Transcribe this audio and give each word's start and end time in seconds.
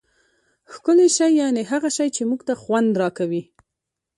ښکلی 0.73 1.07
شي 1.17 1.29
یعني 1.41 1.61
هغه 1.71 1.89
شي، 1.97 2.07
چي 2.15 2.21
موږ 2.29 2.41
ته 2.47 2.53
خوند 2.61 2.91
راکوي. 3.01 3.43